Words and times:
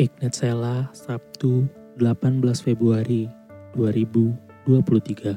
Ignat 0.00 0.32
Sela, 0.32 0.88
Sabtu 0.96 1.68
18 2.00 2.40
Februari 2.64 3.28
2023. 3.76 5.36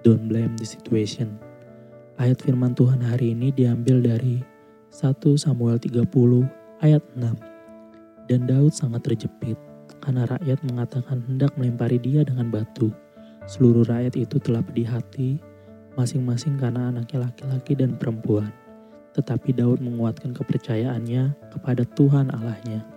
Don't 0.00 0.32
blame 0.32 0.56
the 0.56 0.64
situation. 0.64 1.36
Ayat 2.16 2.40
firman 2.40 2.72
Tuhan 2.72 3.04
hari 3.04 3.36
ini 3.36 3.52
diambil 3.52 4.00
dari 4.00 4.40
1 4.88 5.12
Samuel 5.36 5.76
30 5.76 6.08
ayat 6.80 7.04
6. 7.20 8.32
Dan 8.32 8.48
Daud 8.48 8.72
sangat 8.72 9.04
terjepit 9.04 9.60
karena 10.00 10.24
rakyat 10.24 10.64
mengatakan 10.64 11.20
hendak 11.28 11.52
melempari 11.60 12.00
dia 12.00 12.24
dengan 12.24 12.48
batu. 12.48 12.88
Seluruh 13.44 13.84
rakyat 13.84 14.16
itu 14.16 14.40
telah 14.40 14.64
pedih 14.64 14.88
hati, 14.88 15.36
masing-masing 16.00 16.56
karena 16.56 16.88
anaknya 16.88 17.28
laki-laki 17.28 17.76
dan 17.76 18.00
perempuan. 18.00 18.56
Tetapi 19.12 19.52
Daud 19.52 19.84
menguatkan 19.84 20.32
kepercayaannya 20.32 21.52
kepada 21.52 21.84
Tuhan 21.92 22.32
Allahnya. 22.32 22.91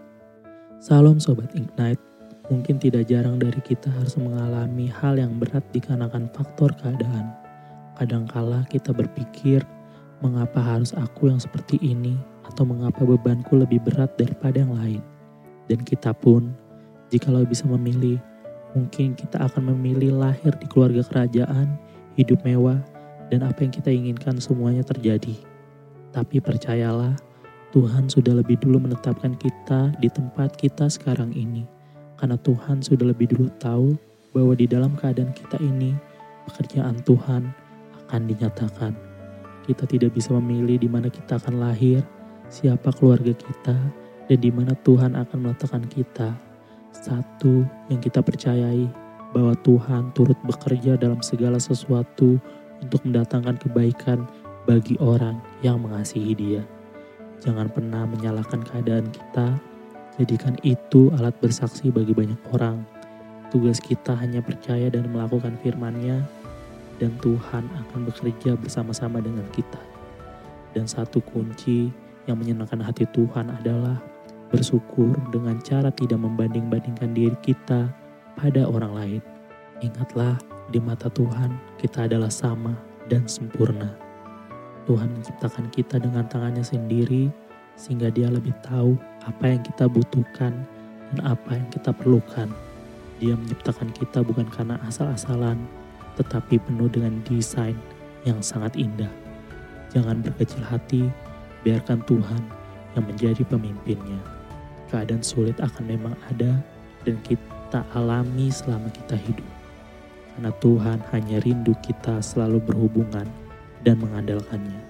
Salam 0.84 1.24
Sobat 1.24 1.56
Ignite, 1.56 2.04
mungkin 2.52 2.76
tidak 2.76 3.08
jarang 3.08 3.40
dari 3.40 3.64
kita 3.64 3.88
harus 3.96 4.20
mengalami 4.20 4.92
hal 4.92 5.16
yang 5.16 5.40
berat 5.40 5.64
dikarenakan 5.72 6.28
faktor 6.36 6.68
keadaan. 6.76 7.32
Kadangkala 7.96 8.68
kita 8.68 8.92
berpikir, 8.92 9.64
mengapa 10.20 10.60
harus 10.60 10.92
aku 11.00 11.32
yang 11.32 11.40
seperti 11.40 11.80
ini 11.80 12.20
atau 12.44 12.68
mengapa 12.68 13.08
bebanku 13.08 13.56
lebih 13.56 13.80
berat 13.88 14.12
daripada 14.20 14.68
yang 14.68 14.76
lain. 14.76 15.02
Dan 15.72 15.80
kita 15.88 16.12
pun, 16.12 16.52
jikalau 17.08 17.48
bisa 17.48 17.64
memilih, 17.72 18.20
mungkin 18.76 19.16
kita 19.16 19.48
akan 19.48 19.72
memilih 19.72 20.12
lahir 20.20 20.52
di 20.60 20.68
keluarga 20.68 21.08
kerajaan, 21.08 21.72
hidup 22.20 22.44
mewah, 22.44 22.84
dan 23.32 23.48
apa 23.48 23.64
yang 23.64 23.72
kita 23.72 23.96
inginkan 23.96 24.44
semuanya 24.44 24.84
terjadi. 24.84 25.40
Tapi 26.12 26.44
percayalah, 26.44 27.16
Tuhan 27.76 28.08
sudah 28.08 28.40
lebih 28.40 28.56
dulu 28.64 28.88
menetapkan 28.88 29.36
kita 29.36 29.92
di 30.00 30.08
tempat 30.08 30.56
kita 30.56 30.88
sekarang 30.88 31.36
ini. 31.36 31.68
Karena 32.16 32.40
Tuhan 32.40 32.80
sudah 32.80 33.12
lebih 33.12 33.36
dulu 33.36 33.52
tahu 33.60 34.00
bahwa 34.32 34.56
di 34.56 34.64
dalam 34.64 34.96
keadaan 34.96 35.36
kita 35.36 35.60
ini, 35.60 35.92
pekerjaan 36.48 37.04
Tuhan 37.04 37.52
akan 38.00 38.22
dinyatakan. 38.32 38.96
Kita 39.68 39.84
tidak 39.92 40.16
bisa 40.16 40.32
memilih 40.40 40.80
di 40.80 40.88
mana 40.88 41.12
kita 41.12 41.36
akan 41.36 41.60
lahir, 41.60 42.00
siapa 42.48 42.96
keluarga 42.96 43.36
kita, 43.36 43.76
dan 44.32 44.40
di 44.40 44.56
mana 44.56 44.72
Tuhan 44.88 45.12
akan 45.12 45.38
meletakkan 45.44 45.84
kita. 45.92 46.32
Satu 46.96 47.68
yang 47.92 48.00
kita 48.00 48.24
percayai 48.24 48.88
bahwa 49.36 49.52
Tuhan 49.68 50.16
turut 50.16 50.40
bekerja 50.48 50.96
dalam 50.96 51.20
segala 51.20 51.60
sesuatu 51.60 52.40
untuk 52.80 53.04
mendatangkan 53.04 53.60
kebaikan 53.60 54.24
bagi 54.64 54.96
orang 55.04 55.44
yang 55.60 55.84
mengasihi 55.84 56.32
Dia. 56.32 56.75
Jangan 57.46 57.70
pernah 57.70 58.10
menyalahkan 58.10 58.66
keadaan 58.66 59.06
kita, 59.14 59.54
jadikan 60.18 60.58
itu 60.66 61.14
alat 61.14 61.38
bersaksi 61.38 61.94
bagi 61.94 62.10
banyak 62.10 62.42
orang. 62.50 62.82
Tugas 63.54 63.78
kita 63.78 64.18
hanya 64.18 64.42
percaya 64.42 64.90
dan 64.90 65.06
melakukan 65.14 65.54
firman-Nya, 65.62 66.26
dan 66.98 67.14
Tuhan 67.22 67.70
akan 67.70 68.10
bekerja 68.10 68.58
bersama-sama 68.58 69.22
dengan 69.22 69.46
kita. 69.54 69.78
Dan 70.74 70.90
satu 70.90 71.22
kunci 71.22 71.94
yang 72.26 72.42
menyenangkan 72.42 72.82
hati 72.82 73.06
Tuhan 73.14 73.54
adalah 73.54 74.02
bersyukur 74.50 75.14
dengan 75.30 75.62
cara 75.62 75.94
tidak 75.94 76.18
membanding-bandingkan 76.18 77.14
diri 77.14 77.38
kita 77.46 77.94
pada 78.34 78.66
orang 78.66 78.94
lain. 78.98 79.22
Ingatlah, 79.86 80.42
di 80.74 80.82
mata 80.82 81.14
Tuhan 81.14 81.54
kita 81.78 82.10
adalah 82.10 82.34
sama 82.34 82.74
dan 83.06 83.30
sempurna. 83.30 84.05
Tuhan 84.86 85.10
menciptakan 85.18 85.66
kita 85.74 85.98
dengan 85.98 86.30
tangannya 86.30 86.62
sendiri 86.62 87.34
sehingga 87.76 88.14
dia 88.14 88.30
lebih 88.30 88.54
tahu 88.64 88.96
apa 89.26 89.58
yang 89.58 89.62
kita 89.66 89.90
butuhkan 89.90 90.54
dan 91.12 91.20
apa 91.26 91.58
yang 91.58 91.68
kita 91.74 91.92
perlukan. 91.92 92.48
Dia 93.20 93.34
menciptakan 93.34 93.90
kita 93.98 94.22
bukan 94.22 94.48
karena 94.54 94.80
asal-asalan, 94.86 95.58
tetapi 96.16 96.62
penuh 96.62 96.88
dengan 96.88 97.18
desain 97.26 97.76
yang 98.24 98.40
sangat 98.40 98.78
indah. 98.78 99.12
Jangan 99.92 100.22
berkecil 100.22 100.62
hati, 100.62 101.08
biarkan 101.64 102.04
Tuhan 102.06 102.44
yang 102.94 103.06
menjadi 103.08 103.44
pemimpinnya. 103.48 104.20
Keadaan 104.92 105.26
sulit 105.26 105.58
akan 105.60 105.84
memang 105.88 106.16
ada 106.30 106.62
dan 107.04 107.18
kita 107.26 107.82
alami 107.98 108.54
selama 108.54 108.88
kita 108.92 109.18
hidup. 109.18 109.48
Karena 110.36 110.52
Tuhan 110.60 111.00
hanya 111.16 111.38
rindu 111.42 111.72
kita 111.80 112.20
selalu 112.20 112.60
berhubungan 112.60 113.45
dan 113.86 114.02
mengandalkannya. 114.02 114.82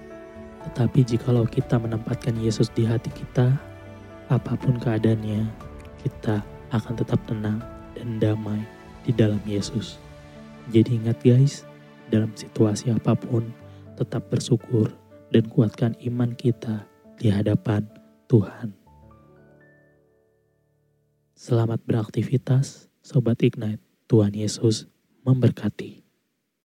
Tetapi 0.65 1.03
jikalau 1.05 1.43
kita 1.45 1.77
menempatkan 1.77 2.33
Yesus 2.39 2.71
di 2.71 2.87
hati 2.87 3.11
kita, 3.11 3.53
apa 4.31 4.57
pun 4.57 4.79
keadaannya, 4.79 5.45
kita 6.01 6.41
akan 6.73 6.93
tetap 6.97 7.19
tenang 7.29 7.59
dan 7.93 8.17
damai 8.17 8.63
di 9.05 9.13
dalam 9.13 9.43
Yesus. 9.45 10.01
Jadi 10.73 10.97
ingat 10.97 11.21
guys, 11.21 11.67
dalam 12.09 12.33
situasi 12.33 12.89
apa 12.89 13.13
pun, 13.13 13.45
tetap 13.99 14.31
bersyukur 14.33 14.89
dan 15.29 15.45
kuatkan 15.51 15.93
iman 16.09 16.33
kita 16.33 16.87
di 17.21 17.29
hadapan 17.29 17.85
Tuhan. 18.25 18.73
Selamat 21.35 21.83
beraktivitas, 21.85 22.89
Sobat 23.05 23.43
Ignite. 23.45 23.83
Tuhan 24.05 24.37
Yesus 24.37 24.85
memberkati. 25.25 26.04